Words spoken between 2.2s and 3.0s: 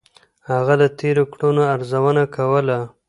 کوله.